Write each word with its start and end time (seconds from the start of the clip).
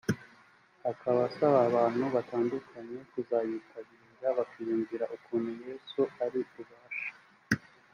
akaba 0.91 1.19
asaba 1.29 1.57
abantu 1.69 2.03
batandukanye 2.15 2.97
kuzayitabira 3.11 4.27
bakiyumvira 4.37 5.05
ukuntu 5.15 5.51
Yesu 5.65 6.01
ari 6.25 6.39
Rubasha 6.53 7.09